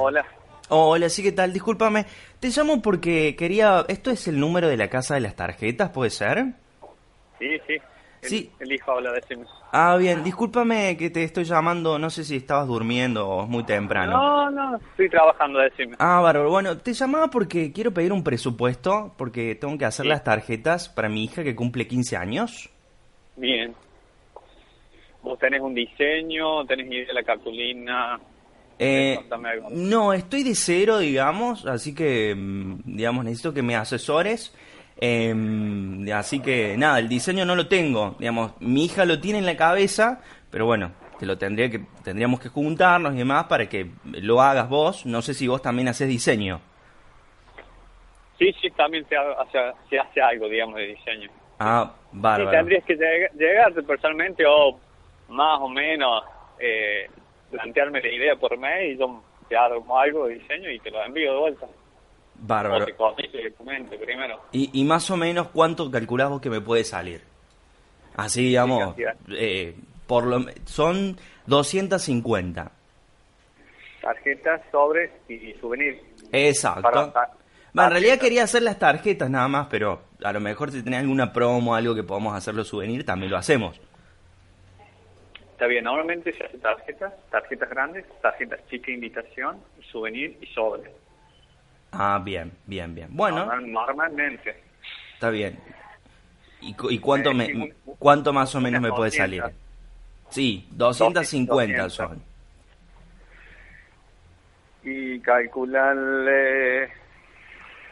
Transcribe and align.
Hola. 0.00 0.24
Hola, 0.70 1.08
sí, 1.08 1.22
¿qué 1.22 1.32
tal? 1.32 1.52
Discúlpame, 1.52 2.04
te 2.40 2.48
llamo 2.48 2.80
porque 2.82 3.34
quería... 3.36 3.84
¿Esto 3.88 4.10
es 4.10 4.28
el 4.28 4.38
número 4.38 4.68
de 4.68 4.76
la 4.76 4.88
casa 4.88 5.14
de 5.14 5.20
las 5.20 5.34
tarjetas, 5.34 5.90
puede 5.90 6.10
ser? 6.10 6.44
Sí, 7.38 7.58
sí. 7.66 7.74
El, 8.20 8.28
Sí. 8.28 8.50
El 8.58 8.72
hijo 8.72 8.90
habla, 8.92 9.12
decime. 9.12 9.44
Ah, 9.72 9.96
bien, 9.96 10.22
discúlpame 10.24 10.96
que 10.96 11.08
te 11.08 11.22
estoy 11.22 11.44
llamando, 11.44 11.98
no 11.98 12.10
sé 12.10 12.24
si 12.24 12.36
estabas 12.36 12.66
durmiendo 12.66 13.28
o 13.28 13.42
es 13.44 13.48
muy 13.48 13.64
temprano. 13.64 14.12
No, 14.12 14.50
no, 14.50 14.76
estoy 14.76 15.08
trabajando, 15.08 15.58
decime. 15.60 15.94
Ah, 16.00 16.20
bárbaro. 16.20 16.50
Bueno, 16.50 16.76
te 16.78 16.92
llamaba 16.92 17.28
porque 17.28 17.72
quiero 17.72 17.92
pedir 17.92 18.12
un 18.12 18.24
presupuesto, 18.24 19.14
porque 19.16 19.54
tengo 19.54 19.78
que 19.78 19.84
hacer 19.84 20.04
Sí. 20.04 20.08
las 20.10 20.24
tarjetas 20.24 20.88
para 20.88 21.08
mi 21.08 21.24
hija 21.24 21.44
que 21.44 21.54
cumple 21.54 21.86
15 21.86 22.16
años. 22.16 22.68
Bien. 23.36 23.72
¿Vos 25.22 25.38
tenés 25.38 25.60
un 25.60 25.74
diseño? 25.74 26.64
¿Tenés 26.66 26.88
idea 26.90 27.06
de 27.06 27.14
la 27.14 27.22
cartulina? 27.22 28.18
Eh, 28.78 29.18
algo. 29.44 29.68
no, 29.70 30.12
estoy 30.12 30.42
de 30.44 30.54
cero, 30.54 30.98
digamos, 30.98 31.66
así 31.66 31.94
que, 31.94 32.34
mm, 32.36 32.80
digamos, 32.84 33.24
necesito 33.24 33.52
que 33.52 33.62
me 33.62 33.74
asesores. 33.76 34.54
Em, 35.00 36.10
así 36.12 36.40
que, 36.40 36.76
nada, 36.76 36.98
el 36.98 37.08
diseño 37.08 37.44
no 37.44 37.54
lo 37.56 37.68
tengo. 37.68 38.16
Digamos, 38.18 38.52
mi 38.60 38.84
hija 38.84 39.04
lo 39.04 39.20
tiene 39.20 39.38
en 39.38 39.46
la 39.46 39.56
cabeza, 39.56 40.20
pero 40.50 40.66
bueno, 40.66 40.92
te 41.18 41.26
lo 41.26 41.38
tendría 41.38 41.70
que, 41.70 41.80
tendríamos 42.02 42.40
que 42.40 42.48
juntarnos 42.48 43.14
y 43.14 43.18
demás 43.18 43.44
para 43.46 43.68
que 43.68 43.90
lo 44.04 44.40
hagas 44.40 44.68
vos. 44.68 45.06
No 45.06 45.22
sé 45.22 45.34
si 45.34 45.46
vos 45.48 45.62
también 45.62 45.88
haces 45.88 46.08
diseño. 46.08 46.60
Sí, 48.38 48.52
sí, 48.60 48.70
también 48.70 49.04
se 49.08 49.16
hace, 49.16 49.58
se 49.90 49.98
hace 49.98 50.20
algo, 50.20 50.48
digamos, 50.48 50.76
de 50.76 50.86
diseño. 50.86 51.28
Ah, 51.58 51.92
Sí, 51.96 52.06
bárbaro. 52.12 52.50
tendrías 52.52 52.84
que 52.84 52.96
lleg- 52.96 53.32
llegarte 53.36 53.82
personalmente 53.82 54.44
o 54.46 54.78
más 55.28 55.58
o 55.60 55.68
menos 55.68 56.22
eh, 56.60 57.10
plantearme 57.50 58.00
la 58.00 58.08
idea 58.12 58.36
por 58.36 58.56
mail 58.58 58.94
y 58.94 58.98
yo 58.98 59.22
te 59.48 59.56
hago 59.56 59.98
algo 59.98 60.26
de 60.26 60.34
diseño 60.34 60.70
y 60.70 60.78
te 60.80 60.90
lo 60.90 61.02
envío 61.04 61.32
de 61.32 61.38
vuelta. 61.38 61.66
O 61.66 61.70
Bárbaro. 62.40 62.84
te 62.84 62.94
cotizo 62.94 63.38
el 63.38 63.50
documento 63.50 63.96
primero. 63.98 64.40
Y, 64.52 64.70
y 64.80 64.84
más 64.84 65.10
o 65.10 65.16
menos 65.16 65.48
cuánto 65.48 65.90
calculás 65.90 66.28
vos 66.30 66.40
que 66.40 66.50
me 66.50 66.60
puede 66.60 66.84
salir. 66.84 67.22
Así, 68.16 68.42
digamos, 68.44 68.94
eh, 69.30 69.74
por 70.06 70.24
lo, 70.26 70.44
son 70.64 71.18
250. 71.46 72.70
Tarjetas, 74.00 74.60
sobres 74.70 75.10
y 75.28 75.52
souvenir. 75.54 76.00
Exacto. 76.32 76.82
Para- 76.82 77.12
para- 77.12 77.30
Bueno, 77.72 77.88
en 77.88 77.92
realidad 77.92 78.18
quería 78.18 78.44
hacer 78.44 78.62
las 78.62 78.78
tarjetas 78.78 79.28
nada 79.28 79.48
más, 79.48 79.66
pero 79.68 80.02
a 80.24 80.32
lo 80.32 80.40
mejor 80.40 80.70
si 80.70 80.82
tenés 80.82 81.00
alguna 81.00 81.32
promo, 81.32 81.74
algo 81.74 81.94
que 81.94 82.02
podamos 82.02 82.34
hacerlo 82.34 82.64
souvenir, 82.64 83.04
también 83.04 83.30
lo 83.30 83.36
hacemos. 83.38 83.80
Está 85.58 85.66
bien, 85.66 85.82
normalmente 85.82 86.32
se 86.34 86.44
hace 86.44 86.56
tarjetas, 86.58 87.12
tarjetas 87.32 87.68
grandes, 87.68 88.04
tarjetas 88.22 88.60
chica 88.70 88.92
invitación, 88.92 89.58
souvenir 89.90 90.38
y 90.40 90.46
sobre. 90.54 90.88
Ah, 91.90 92.22
bien, 92.24 92.52
bien, 92.66 92.94
bien. 92.94 93.08
Bueno, 93.10 93.38
Normal- 93.38 93.72
normalmente. 93.72 94.62
está 95.14 95.30
bien. 95.30 95.58
¿Y, 96.60 96.74
cu- 96.74 96.92
y 96.92 97.00
cuánto, 97.00 97.32
Eh, 97.32 97.34
me, 97.34 97.46
un- 97.46 97.74
cuánto 97.98 98.32
más 98.32 98.54
o 98.54 98.60
menos 98.60 98.80
me 98.80 98.90
puede 98.90 99.10
200. 99.10 99.40
salir? 99.40 99.56
Sí, 100.30 100.68
250 100.70 101.82
200. 101.82 101.92
son. 101.92 102.22
Y 104.84 105.18
calcularle, 105.18 106.88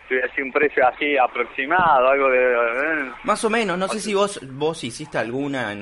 decir 0.08 0.44
un 0.44 0.52
precio 0.52 0.86
así 0.86 1.18
aproximado, 1.18 2.10
algo 2.10 2.30
de... 2.30 2.52
eh, 3.08 3.12
Más 3.24 3.42
o 3.44 3.50
menos, 3.50 3.76
no 3.76 3.88
sé 3.88 3.98
si 3.98 4.14
vos, 4.14 4.38
vos 4.52 4.84
hiciste 4.84 5.18
alguna 5.18 5.72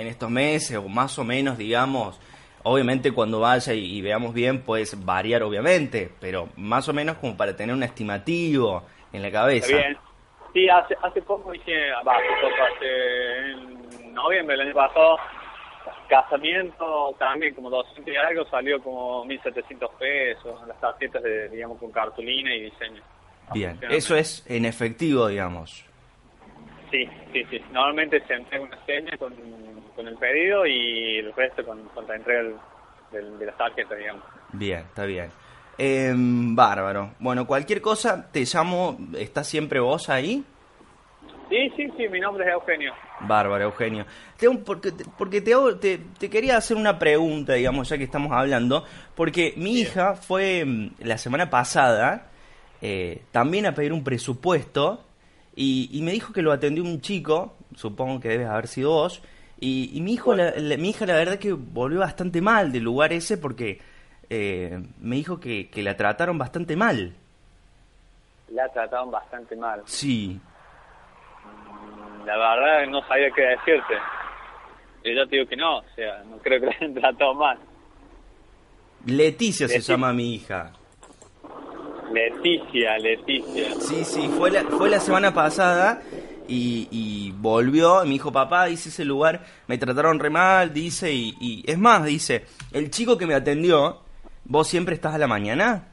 en, 0.00 0.06
estos 0.06 0.30
meses 0.30 0.76
o 0.76 0.88
más 0.88 1.18
o 1.18 1.24
menos, 1.24 1.58
digamos. 1.58 2.20
Obviamente 2.64 3.12
cuando 3.12 3.40
vaya 3.40 3.72
y, 3.72 3.98
y 3.98 4.02
veamos 4.02 4.34
bien 4.34 4.62
puedes 4.62 5.04
variar, 5.04 5.42
obviamente, 5.42 6.10
pero 6.20 6.48
más 6.56 6.88
o 6.88 6.92
menos 6.92 7.16
como 7.18 7.36
para 7.36 7.56
tener 7.56 7.74
un 7.74 7.82
estimativo 7.82 8.84
en 9.12 9.22
la 9.22 9.30
cabeza. 9.30 9.68
Bien. 9.68 9.96
Sí, 10.52 10.68
hace, 10.68 10.96
hace 11.02 11.22
poco 11.22 11.54
hice, 11.54 11.90
va, 12.06 12.16
hace 12.16 13.50
en 13.52 14.14
noviembre 14.14 14.56
del 14.56 14.66
año 14.66 14.74
pasado, 14.74 15.18
casamiento 16.08 17.14
también 17.18 17.54
como 17.54 17.70
200 17.70 18.12
y 18.12 18.16
algo, 18.16 18.44
salió 18.46 18.82
como 18.82 19.24
1.700 19.26 19.90
pesos, 19.98 20.66
las 20.66 20.80
tarjetas 20.80 21.22
de, 21.22 21.48
digamos, 21.50 21.78
con 21.78 21.92
cartulina 21.92 22.54
y 22.54 22.62
diseño. 22.62 23.02
Bien, 23.52 23.78
eso 23.88 24.16
es 24.16 24.44
en 24.48 24.64
efectivo, 24.64 25.28
digamos. 25.28 25.87
Sí, 26.90 27.06
sí, 27.32 27.44
sí. 27.50 27.60
Normalmente 27.72 28.22
se 28.26 28.34
entrega 28.34 28.64
una 28.64 28.84
seña 28.86 29.16
con, 29.18 29.34
con 29.94 30.08
el 30.08 30.16
pedido 30.16 30.64
y 30.66 31.18
el 31.18 31.32
resto 31.34 31.64
con, 31.64 31.82
con 31.90 32.06
la 32.06 32.16
entrega 32.16 32.42
del- 32.42 32.56
del- 33.12 33.38
de 33.38 33.46
las 33.46 33.56
tarjetas, 33.58 33.98
digamos. 33.98 34.22
Bien, 34.52 34.80
está 34.80 35.04
bien. 35.04 35.30
Em, 35.76 36.56
bárbaro. 36.56 37.10
Bueno, 37.18 37.46
cualquier 37.46 37.80
cosa, 37.80 38.30
te 38.32 38.40
llamo, 38.44 38.98
¿estás 39.16 39.46
siempre 39.46 39.80
vos 39.80 40.08
ahí? 40.08 40.44
Sí, 41.50 41.70
sí, 41.76 41.88
sí, 41.96 42.08
mi 42.08 42.20
nombre 42.20 42.44
es 42.46 42.52
Eugenio. 42.52 42.92
Bárbaro, 43.20 43.64
Eugenio. 43.64 44.04
Tengo- 44.38 44.62
porque 44.64 44.92
porque 45.16 45.40
te, 45.40 45.52
te, 45.80 45.98
te 46.18 46.28
quería 46.30 46.56
hacer 46.58 46.76
una 46.76 46.98
pregunta, 46.98 47.54
digamos, 47.54 47.88
ya 47.88 47.96
que 47.96 48.04
estamos 48.04 48.32
hablando, 48.32 48.84
porque 49.14 49.54
mi 49.56 49.78
hija 49.80 50.14
fue 50.14 50.64
mm, 50.64 50.90
la 51.00 51.16
semana 51.18 51.48
pasada 51.48 52.28
eh, 52.82 53.22
también 53.32 53.66
a 53.66 53.72
pedir 53.74 53.92
un 53.92 54.04
presupuesto 54.04 55.04
y, 55.58 55.90
y 55.92 56.02
me 56.02 56.12
dijo 56.12 56.32
que 56.32 56.42
lo 56.42 56.52
atendió 56.52 56.84
un 56.84 57.00
chico, 57.00 57.56
supongo 57.74 58.20
que 58.20 58.28
debes 58.28 58.46
haber 58.48 58.68
sido 58.68 58.90
vos, 58.92 59.20
y, 59.60 59.90
y 59.92 60.00
mi, 60.00 60.12
hijo, 60.14 60.34
la, 60.34 60.52
la- 60.56 60.76
mi 60.76 60.90
hija 60.90 61.04
la 61.04 61.14
verdad 61.14 61.38
que 61.38 61.52
volvió 61.52 61.98
bastante 62.00 62.40
mal 62.40 62.70
del 62.70 62.84
lugar 62.84 63.12
ese 63.12 63.36
porque 63.38 63.80
eh, 64.30 64.80
me 65.00 65.16
dijo 65.16 65.40
que, 65.40 65.68
que 65.68 65.82
la 65.82 65.96
trataron 65.96 66.38
bastante 66.38 66.76
mal. 66.76 67.12
La 68.52 68.68
trataron 68.68 69.10
bastante 69.10 69.56
mal. 69.56 69.82
Sí, 69.84 70.38
Mm, 71.44 72.26
La 72.26 72.36
verdad 72.36 72.86
no 72.90 73.00
sabía 73.08 73.30
qué 73.34 73.42
decirte. 73.42 73.94
Yo 75.04 75.12
ya 75.12 75.26
te 75.26 75.36
digo 75.36 75.48
que 75.48 75.56
no, 75.56 75.78
o 75.78 75.84
sea, 75.94 76.22
no 76.24 76.36
creo 76.38 76.60
que 76.60 76.66
la 76.66 76.72
hayan 76.72 76.94
tratado 77.00 77.34
mal. 77.34 77.58
Leticia 79.06 79.66
se 79.68 79.74
Leticia. 79.74 79.94
llama 79.94 80.12
mi 80.12 80.34
hija. 80.34 80.72
Leticia, 82.12 82.98
Leticia. 82.98 83.74
Sí, 83.80 84.04
sí, 84.04 84.28
fue 84.36 84.50
la, 84.50 84.62
fue 84.64 84.88
la 84.88 85.00
semana 85.00 85.32
pasada 85.34 86.02
y, 86.48 86.88
y 86.90 87.32
volvió. 87.36 88.02
y 88.04 88.06
Me 88.06 88.12
dijo, 88.14 88.32
papá, 88.32 88.66
dice 88.66 88.88
ese 88.88 89.04
lugar, 89.04 89.44
me 89.66 89.78
trataron 89.78 90.18
re 90.18 90.30
mal, 90.30 90.72
dice, 90.72 91.12
y, 91.12 91.34
y 91.40 91.64
es 91.70 91.78
más, 91.78 92.04
dice, 92.04 92.46
el 92.72 92.90
chico 92.90 93.18
que 93.18 93.26
me 93.26 93.34
atendió, 93.34 94.00
¿vos 94.44 94.68
siempre 94.68 94.94
estás 94.94 95.14
a 95.14 95.18
la 95.18 95.26
mañana? 95.26 95.88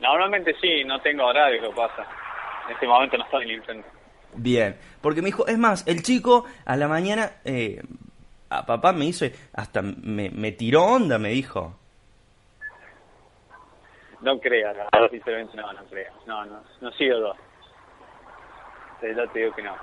Normalmente 0.00 0.54
sí, 0.60 0.84
no 0.84 1.00
tengo 1.00 1.24
horario, 1.24 1.62
lo 1.62 1.70
que 1.70 1.76
pasa. 1.76 2.06
En 2.66 2.74
este 2.74 2.86
momento 2.86 3.16
no 3.16 3.24
estoy 3.24 3.42
en 3.42 3.48
Nintendo. 3.48 3.86
Bien, 4.34 4.76
porque 5.00 5.22
me 5.22 5.26
dijo, 5.26 5.46
es 5.46 5.58
más, 5.58 5.86
el 5.86 6.02
chico 6.02 6.44
a 6.64 6.76
la 6.76 6.88
mañana, 6.88 7.32
eh, 7.44 7.82
a 8.50 8.66
papá 8.66 8.92
me 8.92 9.04
hizo, 9.04 9.26
hasta 9.52 9.82
me, 9.82 10.30
me 10.30 10.52
tiró 10.52 10.84
onda, 10.84 11.18
me 11.18 11.28
dijo. 11.30 11.78
No 14.22 14.38
creo, 14.38 14.72
sinceramente 15.10 15.56
no, 15.56 15.72
no 15.72 15.84
creo. 15.86 16.12
No, 16.26 16.44
no, 16.44 16.62
no 16.80 16.90
sigo 16.92 17.18
dos. 17.18 17.36
Yo 19.02 19.28
te 19.28 19.38
digo 19.40 19.52
que 19.52 19.62
no. 19.62 19.76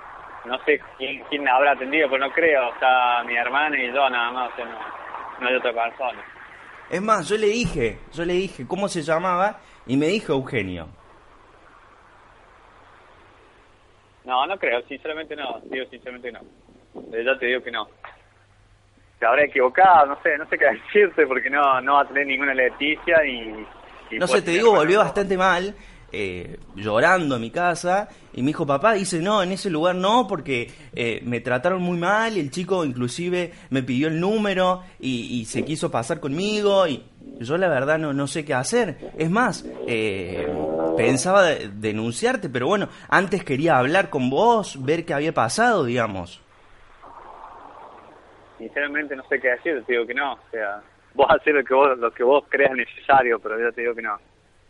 No 0.46 0.58
sé 0.64 0.80
quién, 0.96 1.22
quién 1.28 1.46
habrá 1.46 1.72
atendido, 1.72 2.08
pero 2.08 2.26
no 2.26 2.32
creo. 2.32 2.68
O 2.68 2.78
sea, 2.78 3.22
mi 3.26 3.36
hermana 3.36 3.78
y 3.78 3.88
yo 3.88 4.08
nada 4.08 4.30
más, 4.32 4.52
o 4.52 4.56
sea, 4.56 4.64
no, 4.64 4.78
no 5.40 5.46
hay 5.46 5.54
otra 5.56 5.72
persona. 5.72 6.24
Es 6.88 7.02
más, 7.02 7.28
yo 7.28 7.36
le 7.36 7.48
dije, 7.48 7.98
yo 8.12 8.24
le 8.24 8.32
dije 8.32 8.66
cómo 8.66 8.88
se 8.88 9.02
llamaba 9.02 9.60
y 9.86 9.96
me 9.98 10.06
dijo 10.06 10.32
Eugenio. 10.32 10.88
No, 14.24 14.46
no 14.46 14.58
creo, 14.58 14.80
sinceramente 14.82 15.36
no. 15.36 15.60
Digo 15.64 15.84
sinceramente 15.90 16.32
no. 16.32 16.40
Yo 16.94 17.38
te 17.38 17.46
digo 17.46 17.62
que 17.62 17.70
no. 17.70 17.88
Se 19.18 19.26
habrá 19.26 19.44
equivocado, 19.44 20.06
no 20.06 20.22
sé, 20.22 20.38
no 20.38 20.46
sé 20.48 20.56
qué 20.56 20.64
decirte 20.86 21.26
porque 21.26 21.50
no, 21.50 21.80
no 21.82 21.94
va 21.94 22.02
a 22.02 22.08
tener 22.08 22.26
ninguna 22.26 22.54
Leticia 22.54 23.22
y... 23.24 23.66
y 24.10 24.18
No 24.18 24.26
sé, 24.26 24.42
te 24.42 24.50
digo, 24.52 24.72
volvió 24.72 24.98
bastante 24.98 25.36
mal, 25.36 25.74
eh, 26.12 26.58
llorando 26.74 27.36
a 27.36 27.38
mi 27.38 27.50
casa, 27.50 28.08
y 28.32 28.42
me 28.42 28.48
dijo, 28.48 28.66
papá, 28.66 28.94
dice, 28.94 29.20
no, 29.20 29.42
en 29.42 29.52
ese 29.52 29.70
lugar 29.70 29.94
no, 29.94 30.26
porque 30.26 30.70
eh, 30.94 31.20
me 31.24 31.40
trataron 31.40 31.82
muy 31.82 31.98
mal, 31.98 32.36
y 32.36 32.40
el 32.40 32.50
chico 32.50 32.84
inclusive 32.84 33.52
me 33.70 33.82
pidió 33.82 34.08
el 34.08 34.18
número 34.20 34.82
y, 34.98 35.40
y 35.40 35.44
se 35.44 35.64
quiso 35.64 35.90
pasar 35.90 36.18
conmigo, 36.20 36.86
y 36.88 37.04
yo 37.38 37.56
la 37.56 37.68
verdad 37.68 37.98
no, 37.98 38.12
no 38.12 38.26
sé 38.26 38.44
qué 38.44 38.54
hacer. 38.54 38.96
Es 39.16 39.30
más, 39.30 39.64
eh, 39.86 40.46
pensaba 40.96 41.44
de- 41.44 41.68
denunciarte, 41.68 42.48
pero 42.48 42.66
bueno, 42.66 42.88
antes 43.08 43.44
quería 43.44 43.78
hablar 43.78 44.10
con 44.10 44.28
vos, 44.30 44.84
ver 44.84 45.04
qué 45.06 45.14
había 45.14 45.32
pasado, 45.32 45.84
digamos. 45.84 46.40
Sinceramente 48.58 49.16
no 49.16 49.22
sé 49.28 49.40
qué 49.40 49.48
decirte, 49.48 49.82
te 49.82 49.92
digo 49.92 50.06
que 50.06 50.14
no. 50.14 50.34
O 50.34 50.38
sea, 50.50 50.82
vos 51.14 51.26
haces 51.30 51.54
lo 51.54 51.64
que 51.64 51.74
vos, 51.74 51.98
lo 51.98 52.10
que 52.12 52.22
vos 52.22 52.44
creas 52.48 52.72
necesario, 52.72 53.38
pero 53.38 53.58
yo 53.60 53.72
te 53.72 53.80
digo 53.82 53.94
que 53.94 54.02
no. 54.02 54.18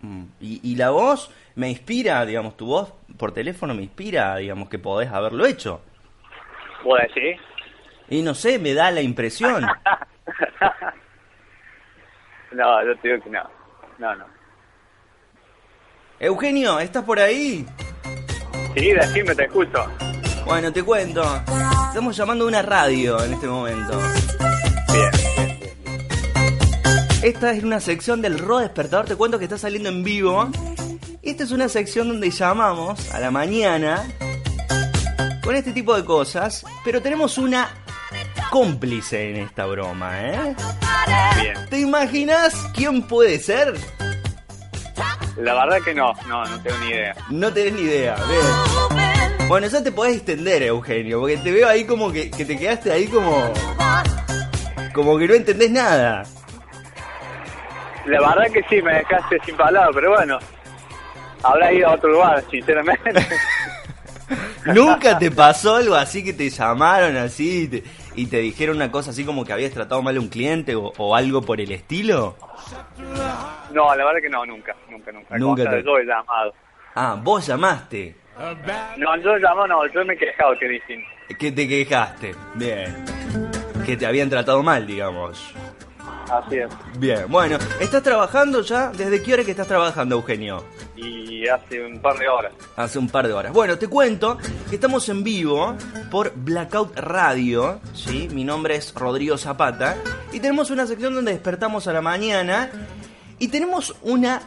Mm, 0.00 0.24
Y, 0.40 0.60
y 0.72 0.76
la 0.76 0.90
voz 0.90 1.30
me 1.56 1.68
inspira, 1.68 2.24
digamos, 2.24 2.56
tu 2.56 2.66
voz 2.66 2.92
por 3.18 3.32
teléfono 3.32 3.74
me 3.74 3.82
inspira, 3.82 4.36
digamos, 4.36 4.68
que 4.68 4.78
podés 4.78 5.10
haberlo 5.10 5.44
hecho. 5.46 5.80
¿Vos 6.84 6.98
decís? 7.02 7.40
Y 8.08 8.22
no 8.22 8.34
sé, 8.34 8.58
me 8.58 8.72
da 8.74 8.90
la 8.90 9.02
impresión. 9.02 9.62
no, 12.52 12.84
yo 12.84 12.96
te 12.98 13.08
digo 13.08 13.22
que 13.22 13.30
no. 13.30 13.42
No, 13.98 14.14
no. 14.16 14.24
Eugenio, 16.18 16.78
¿estás 16.80 17.04
por 17.04 17.18
ahí? 17.18 17.64
Sí, 18.74 18.92
decime, 18.92 19.34
te 19.34 19.44
escucho. 19.44 19.86
Bueno, 20.44 20.72
te 20.72 20.82
cuento. 20.82 21.22
Estamos 21.88 22.16
llamando 22.16 22.44
a 22.44 22.48
una 22.48 22.62
radio 22.62 23.22
en 23.22 23.32
este 23.34 23.46
momento. 23.46 23.92
Bien. 24.92 25.10
Esta 27.22 27.52
es 27.52 27.62
una 27.62 27.80
sección 27.80 28.22
del 28.22 28.38
Ro 28.38 28.60
Despertador, 28.60 29.04
te 29.04 29.14
cuento 29.14 29.38
que 29.38 29.44
está 29.44 29.58
saliendo 29.58 29.90
en 29.90 30.02
vivo. 30.02 30.48
Esta 31.22 31.44
es 31.44 31.50
una 31.50 31.68
sección 31.68 32.08
donde 32.08 32.30
llamamos 32.30 33.10
a 33.12 33.20
la 33.20 33.30
mañana 33.30 34.02
con 35.44 35.54
este 35.54 35.72
tipo 35.72 35.94
de 35.94 36.02
cosas, 36.02 36.64
pero 36.82 37.02
tenemos 37.02 37.36
una 37.36 37.68
cómplice 38.50 39.30
en 39.30 39.36
esta 39.36 39.66
broma, 39.66 40.18
¿eh? 40.18 40.56
Bien. 41.42 41.54
¿Te 41.68 41.80
imaginas 41.80 42.54
quién 42.74 43.02
puede 43.02 43.38
ser? 43.38 43.74
La 45.36 45.54
verdad 45.54 45.84
que 45.84 45.92
no, 45.92 46.14
no, 46.26 46.42
no 46.46 46.62
tengo 46.62 46.78
ni 46.78 46.88
idea. 46.88 47.14
No 47.28 47.52
tenés 47.52 47.74
ni 47.74 47.82
idea, 47.82 48.16
bien. 48.16 49.46
Bueno, 49.46 49.66
ya 49.66 49.82
te 49.82 49.92
podés 49.92 50.16
extender, 50.16 50.62
Eugenio, 50.62 51.20
porque 51.20 51.36
te 51.36 51.52
veo 51.52 51.68
ahí 51.68 51.84
como 51.84 52.10
que, 52.10 52.30
que 52.30 52.46
te 52.46 52.56
quedaste 52.56 52.90
ahí 52.90 53.08
como... 53.08 53.52
Como 54.94 55.18
que 55.18 55.28
no 55.28 55.34
entendés 55.34 55.70
nada. 55.70 56.24
La 58.10 58.20
verdad 58.34 58.52
que 58.52 58.62
sí, 58.68 58.82
me 58.82 58.94
dejaste 58.94 59.38
sin 59.44 59.56
palabras, 59.56 59.90
pero 59.94 60.10
bueno. 60.16 60.38
Habrá 61.42 61.72
ido 61.72 61.88
a 61.88 61.92
otro 61.94 62.10
lugar, 62.10 62.44
sinceramente. 62.50 63.12
¿Nunca 64.66 65.18
te 65.18 65.30
pasó 65.30 65.76
algo 65.76 65.94
así 65.94 66.22
que 66.22 66.32
te 66.32 66.50
llamaron 66.50 67.16
así 67.16 67.62
y 67.62 67.68
te, 67.68 67.84
y 68.14 68.26
te 68.26 68.38
dijeron 68.38 68.76
una 68.76 68.90
cosa 68.90 69.10
así 69.10 69.24
como 69.24 69.44
que 69.44 69.52
habías 69.52 69.72
tratado 69.72 70.02
mal 70.02 70.16
a 70.16 70.20
un 70.20 70.28
cliente 70.28 70.74
o, 70.76 70.92
o 70.98 71.16
algo 71.16 71.40
por 71.42 71.60
el 71.60 71.72
estilo? 71.72 72.36
No, 73.72 73.94
la 73.94 74.04
verdad 74.04 74.20
que 74.20 74.28
no, 74.28 74.44
nunca, 74.44 74.74
nunca, 74.90 75.12
nunca. 75.12 75.38
Nunca 75.38 75.70
te- 75.70 75.82
Yo 75.82 75.98
he 75.98 76.04
llamado. 76.04 76.52
Ah, 76.94 77.16
vos 77.20 77.46
llamaste. 77.46 78.16
No, 78.98 79.16
yo 79.16 79.36
llamado, 79.38 79.66
no, 79.66 79.86
yo 79.86 80.04
me 80.04 80.14
he 80.14 80.18
quejado, 80.18 80.58
que 80.58 80.68
dicen. 80.68 81.02
Que 81.38 81.52
te 81.52 81.66
quejaste. 81.66 82.34
Bien. 82.54 83.04
Que 83.86 83.96
te 83.96 84.06
habían 84.06 84.28
tratado 84.28 84.62
mal, 84.62 84.86
digamos. 84.86 85.54
Así 86.30 86.58
es. 86.58 86.70
Bien, 86.98 87.24
bueno, 87.28 87.58
¿estás 87.80 88.02
trabajando 88.02 88.62
ya? 88.62 88.90
¿Desde 88.90 89.22
qué 89.22 89.34
hora 89.34 89.44
que 89.44 89.50
estás 89.50 89.66
trabajando, 89.66 90.14
Eugenio? 90.16 90.64
Y 90.96 91.48
hace 91.48 91.84
un 91.84 92.00
par 92.00 92.16
de 92.18 92.28
horas. 92.28 92.52
Hace 92.76 92.98
un 92.98 93.08
par 93.08 93.26
de 93.26 93.32
horas. 93.32 93.52
Bueno, 93.52 93.78
te 93.78 93.88
cuento 93.88 94.38
que 94.68 94.76
estamos 94.76 95.08
en 95.08 95.24
vivo 95.24 95.74
por 96.10 96.32
Blackout 96.36 96.96
Radio, 96.96 97.80
¿sí? 97.94 98.28
Mi 98.32 98.44
nombre 98.44 98.76
es 98.76 98.94
Rodrigo 98.94 99.36
Zapata 99.38 99.96
y 100.32 100.38
tenemos 100.38 100.70
una 100.70 100.86
sección 100.86 101.14
donde 101.14 101.32
despertamos 101.32 101.88
a 101.88 101.92
la 101.92 102.00
mañana 102.00 102.70
y 103.38 103.48
tenemos 103.48 103.96
una 104.02 104.40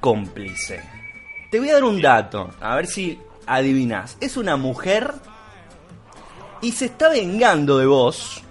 cómplice. 0.00 0.82
Te 1.50 1.58
voy 1.58 1.70
a 1.70 1.74
dar 1.74 1.84
un 1.84 2.02
dato, 2.02 2.50
a 2.60 2.76
ver 2.76 2.86
si 2.86 3.18
adivinas. 3.46 4.18
Es 4.20 4.36
una 4.36 4.56
mujer 4.56 5.14
y 6.60 6.72
se 6.72 6.86
está 6.86 7.08
vengando 7.08 7.78
de 7.78 7.86
vos 7.86 8.43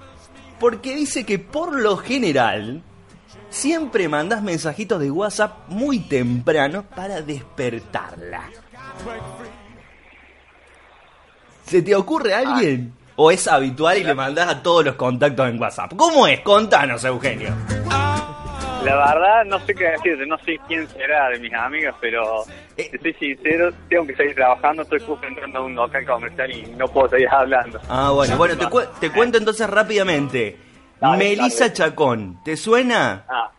porque 0.60 0.96
dice 0.96 1.26
que 1.26 1.40
por 1.40 1.80
lo 1.80 1.98
general 1.98 2.82
siempre 3.50 4.10
mandás 4.10 4.42
mensajitos 4.42 5.00
de 5.00 5.12
WhatsApp 5.12 5.70
muy 5.70 6.00
temprano 6.00 6.84
para 6.96 7.22
despertarla. 7.22 8.50
¿Se 11.66 11.82
te 11.82 11.96
ocurre 11.96 12.34
alguien? 12.34 12.94
¿O 13.16 13.32
es 13.32 13.48
habitual 13.48 13.98
y 13.98 14.04
le 14.04 14.16
mandás 14.16 14.50
a 14.50 14.64
todos 14.64 14.86
los 14.86 14.96
contactos 14.96 15.48
en 15.50 15.62
WhatsApp? 15.62 15.94
¿Cómo 15.96 16.28
es? 16.28 16.40
Contanos, 16.42 17.04
Eugenio. 17.04 17.54
La 18.84 18.96
verdad, 19.14 19.46
no 19.46 19.60
sé 19.60 19.74
qué 19.76 19.86
decirte, 19.92 20.26
no 20.26 20.38
sé 20.40 20.60
quién 20.68 20.88
será 20.90 21.30
de 21.30 21.40
mis 21.40 21.54
amigas, 21.54 21.96
pero 22.02 22.44
Eh. 22.76 22.90
te 22.92 23.00
soy 23.00 23.14
sincero, 23.14 23.72
tengo 23.90 24.06
que 24.08 24.16
seguir 24.16 24.36
trabajando, 24.36 24.82
estoy 24.84 25.00
justo 25.00 25.26
entrando 25.26 25.60
a 25.60 25.62
un 25.62 25.76
local 25.76 26.06
comercial 26.06 26.52
y 26.52 26.64
no 26.78 26.88
puedo 26.88 27.10
seguir 27.10 27.30
hablando. 27.30 27.80
Ah, 27.90 28.12
bueno, 28.14 28.36
bueno, 28.38 28.58
te, 28.58 28.68
cu- 28.68 28.82
te 29.00 29.12
cuento 29.12 29.38
entonces 29.38 29.70
rápidamente. 29.70 30.58
Dale, 31.00 31.18
Melissa 31.18 31.66
dale. 31.66 31.74
Chacón, 31.74 32.44
¿te 32.44 32.58
suena? 32.58 33.24
Ah, 33.30 33.50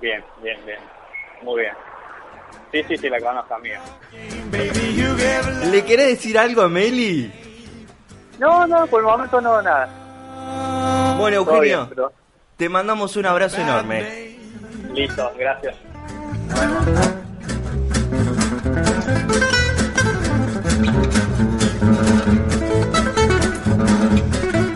bien, 0.00 0.22
bien, 0.42 0.58
bien. 0.64 0.78
Muy 1.42 1.60
bien. 1.62 1.72
Sí, 2.72 2.82
sí, 2.88 2.96
sí, 2.96 3.08
la 3.08 3.20
conozco, 3.20 3.54
amiga. 3.54 3.80
¿Le 5.70 5.84
querés 5.84 6.08
decir 6.08 6.38
algo 6.38 6.62
a 6.62 6.68
Meli? 6.68 7.32
No, 8.38 8.66
no, 8.66 8.86
por 8.86 9.00
el 9.00 9.06
momento 9.06 9.40
no, 9.40 9.60
nada. 9.60 9.86
Bueno, 11.18 11.44
bien, 11.44 11.56
Eugenio, 11.56 11.86
pero 11.88 12.12
te 12.56 12.68
mandamos 12.68 13.16
un 13.16 13.26
abrazo 13.26 13.60
enorme. 13.60 14.29
Listo, 14.94 15.32
gracias. 15.38 15.74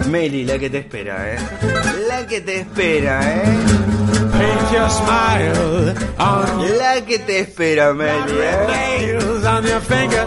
Meli, 0.09 0.45
la 0.45 0.59
que 0.59 0.71
te 0.71 0.79
espera, 0.79 1.35
¿eh? 1.35 1.39
La 2.09 2.27
que 2.27 2.41
te 2.41 2.61
espera, 2.61 3.21
¿eh? 3.37 3.43
Paint 4.33 4.73
your 4.73 4.91
smile 4.91 5.95
on 6.19 6.79
La 6.79 7.05
que 7.05 7.19
te 7.19 7.41
espera, 7.41 7.93
Meli, 7.93 8.33
¿eh? 8.33 9.19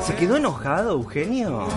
¿Se 0.05 0.15
quedó 0.15 0.37
enojado, 0.37 0.91
Eugenio? 0.91 1.67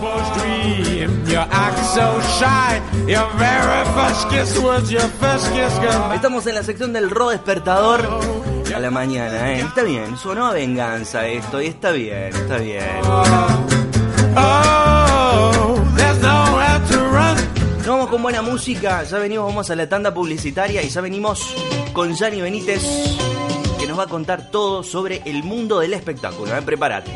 Estamos 6.15 6.47
en 6.47 6.55
la 6.55 6.63
sección 6.63 6.93
del 6.93 7.09
ro 7.09 7.29
despertador 7.29 8.07
a 8.73 8.79
la 8.79 8.89
mañana, 8.89 9.51
¿eh? 9.51 9.59
Está 9.59 9.83
bien, 9.83 10.15
sonó 10.15 10.45
a 10.47 10.53
venganza 10.53 11.27
esto 11.27 11.61
y 11.61 11.65
está 11.67 11.91
bien, 11.91 12.27
está 12.33 12.57
bien. 12.57 12.85
Oh, 13.03 13.47
run. 17.11 17.35
Nos 17.79 17.87
vamos 17.87 18.07
con 18.07 18.23
buena 18.23 18.41
música, 18.41 19.03
ya 19.03 19.17
venimos, 19.17 19.47
vamos 19.47 19.69
a 19.69 19.75
la 19.75 19.89
tanda 19.89 20.13
publicitaria 20.13 20.81
y 20.81 20.87
ya 20.87 21.01
venimos 21.01 21.53
con 21.91 22.15
Gianni 22.15 22.39
Benítez 22.39 22.81
que 23.81 23.87
nos 23.87 23.97
va 23.97 24.03
a 24.03 24.07
contar 24.07 24.51
todo 24.51 24.83
sobre 24.83 25.23
el 25.25 25.43
mundo 25.43 25.79
del 25.79 25.95
espectáculo, 25.95 26.55
¿eh? 26.55 26.61
Prepárate. 26.61 27.09